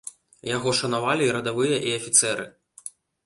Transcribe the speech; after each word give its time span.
Яго 0.55 0.71
шанавалі 0.79 1.27
і 1.27 1.35
радавыя 1.37 1.77
і 1.89 1.93
афіцэры. 1.99 2.49